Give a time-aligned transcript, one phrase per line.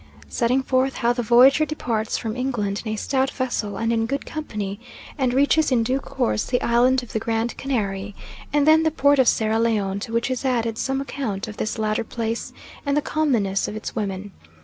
[0.29, 4.25] Setting forth how the voyager departs from England in a stout vessel and in good
[4.25, 4.79] company,
[5.15, 8.15] and reaches in due course the Island of the Grand Canary,
[8.51, 11.77] and then the Port of Sierra Leone: to which is added some account of this
[11.77, 12.51] latter place
[12.83, 14.31] and the comeliness of its women.